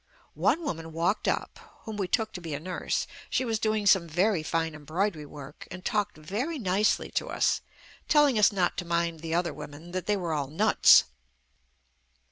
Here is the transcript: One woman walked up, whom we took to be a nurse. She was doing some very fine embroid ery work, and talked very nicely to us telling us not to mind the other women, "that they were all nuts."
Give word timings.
One 0.33 0.63
woman 0.63 0.93
walked 0.93 1.27
up, 1.27 1.59
whom 1.83 1.95
we 1.95 2.07
took 2.07 2.33
to 2.33 2.41
be 2.41 2.55
a 2.55 2.59
nurse. 2.59 3.05
She 3.29 3.45
was 3.45 3.59
doing 3.59 3.85
some 3.85 4.07
very 4.07 4.41
fine 4.41 4.73
embroid 4.73 5.13
ery 5.15 5.27
work, 5.27 5.67
and 5.69 5.85
talked 5.85 6.17
very 6.17 6.57
nicely 6.57 7.11
to 7.11 7.27
us 7.29 7.61
telling 8.07 8.39
us 8.39 8.51
not 8.51 8.77
to 8.77 8.83
mind 8.85 9.19
the 9.19 9.35
other 9.35 9.53
women, 9.53 9.91
"that 9.91 10.07
they 10.07 10.17
were 10.17 10.33
all 10.33 10.47
nuts." 10.47 11.03